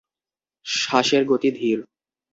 [0.65, 1.79] শ্বাসের গতি ধীর।